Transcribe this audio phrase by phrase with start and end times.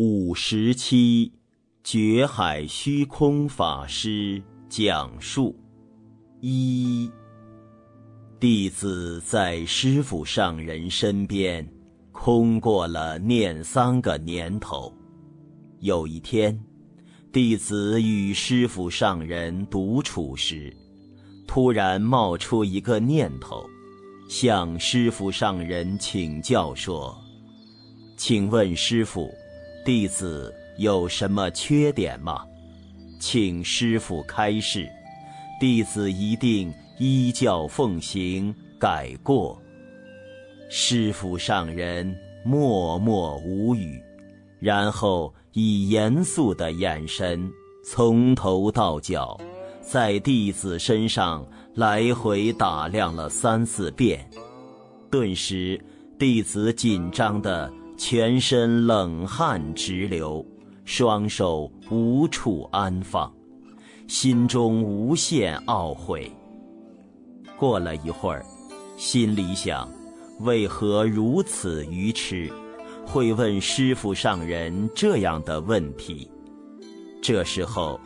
[0.00, 1.32] 五十七，
[1.82, 5.58] 觉海虚空法师讲述：
[6.40, 7.10] 一，
[8.38, 11.68] 弟子在师傅上人身边
[12.12, 14.94] 空过了念三个年头。
[15.80, 16.56] 有一天，
[17.32, 20.72] 弟子与师傅上人独处时，
[21.44, 23.68] 突然冒出一个念头，
[24.28, 27.18] 向师傅上人请教说
[28.16, 29.28] ：“请问师傅。”
[29.88, 32.44] 弟子有什么缺点吗？
[33.18, 34.86] 请师傅开示，
[35.58, 39.58] 弟子一定依教奉行，改过。
[40.68, 43.98] 师傅上人默默无语，
[44.60, 47.50] 然后以严肃的眼神
[47.82, 49.40] 从头到脚，
[49.80, 51.42] 在弟子身上
[51.74, 54.28] 来回打量了三四遍，
[55.10, 55.82] 顿时
[56.18, 57.72] 弟子紧张的。
[57.98, 60.46] 全身冷汗直流，
[60.84, 63.30] 双手无处安放，
[64.06, 66.30] 心中无限懊悔。
[67.58, 68.46] 过了一会儿，
[68.96, 69.90] 心里想：
[70.38, 72.48] 为何如此愚痴，
[73.04, 76.30] 会问师傅上人这样的问题？
[77.20, 77.98] 这时候，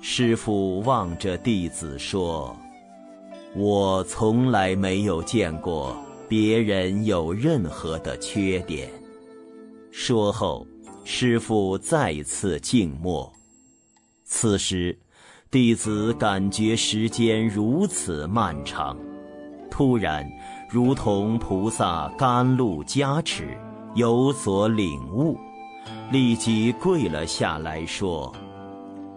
[0.00, 2.56] 师傅望着弟子说
[3.56, 5.96] ：“我从来没有见过
[6.28, 8.88] 别人有任何的缺点。”
[9.90, 10.66] 说后，
[11.04, 13.30] 师傅再次静默。
[14.24, 14.96] 此时，
[15.50, 18.96] 弟子感觉时间如此漫长，
[19.68, 20.24] 突然
[20.70, 23.58] 如同菩萨甘露加持，
[23.96, 25.36] 有所领悟，
[26.12, 28.32] 立即跪了下来，说：“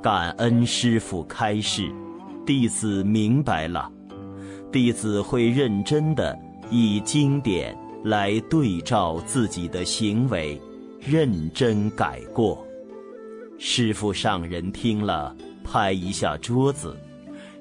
[0.00, 1.92] 感恩师傅开示，
[2.46, 3.90] 弟子明白了。
[4.70, 6.38] 弟子会认真的
[6.70, 10.60] 以经典。”来对照自己的行为，
[10.98, 12.66] 认真改过。
[13.58, 16.96] 师傅上人听了，拍一下桌子，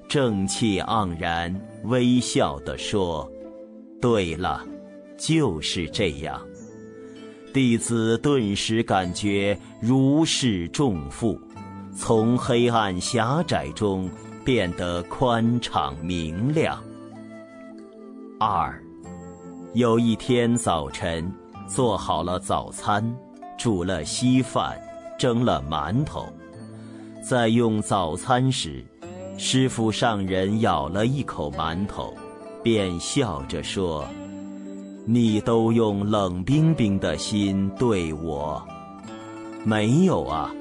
[0.07, 3.29] 正气盎然，微笑地说
[4.01, 4.65] ：“对了，
[5.17, 6.41] 就是这样。”
[7.53, 11.37] 弟子顿时感觉如释重负，
[11.93, 14.09] 从黑暗狭窄中
[14.45, 16.81] 变得宽敞明亮。
[18.39, 18.81] 二。
[19.73, 21.31] 有一天早晨，
[21.67, 23.15] 做好了早餐，
[23.55, 24.75] 煮了稀饭，
[25.15, 26.27] 蒸了馒头。
[27.21, 28.83] 在用早餐时，
[29.37, 32.11] 师傅上人咬了一口馒头，
[32.63, 34.07] 便笑着说
[35.05, 38.59] ：“你都用冷冰冰的心对我，
[39.63, 40.51] 没有啊？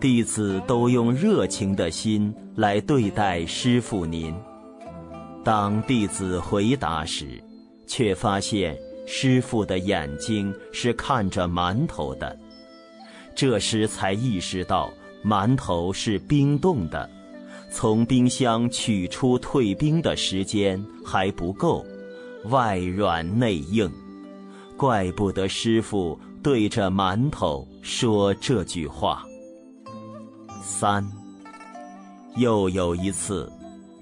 [0.00, 4.34] 弟子都用热情的心来对待师傅您。”
[5.44, 7.38] 当弟子回答时。
[7.86, 12.38] 却发现师傅的眼睛是看着馒头的，
[13.34, 14.92] 这时才意识到
[15.24, 17.08] 馒头是冰冻的，
[17.70, 21.84] 从冰箱取出退冰的时间还不够，
[22.44, 23.90] 外软内硬，
[24.76, 29.24] 怪不得师傅对着馒头说这句话。
[30.62, 31.06] 三，
[32.36, 33.50] 又有一次，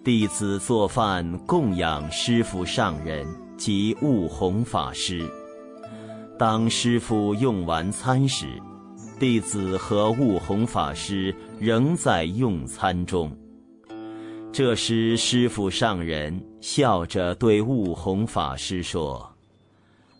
[0.05, 3.27] 弟子做饭供养师傅上人。
[3.65, 5.25] 即悟弘法师。
[6.37, 8.61] 当师傅用完餐时，
[9.21, 13.31] 弟子和悟弘法师仍在用餐中。
[14.53, 19.33] 这时，师傅上人笑着对悟弘法师说：“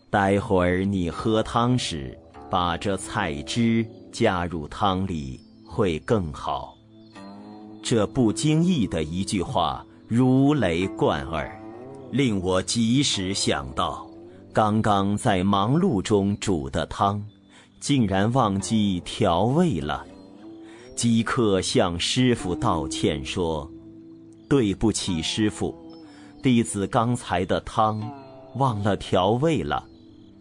[0.09, 2.17] 待会儿你喝汤时，
[2.49, 6.77] 把这菜汁加入汤里会更好。”
[7.83, 11.59] 这不经意的一句话，如雷贯耳。
[12.13, 14.07] 令我及时想到，
[14.53, 17.25] 刚刚在忙碌中煮的汤，
[17.81, 20.07] 竟然忘记调味了。
[20.95, 23.67] 即刻向师傅道歉说
[24.47, 25.75] ：“对不起，师傅，
[26.43, 27.99] 弟子刚才的汤
[28.57, 29.83] 忘了调味了，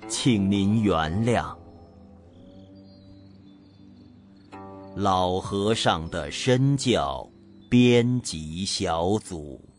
[0.09, 1.55] 请您原谅。”
[4.93, 7.25] 老和尚的身教
[7.69, 9.70] 编辑小组。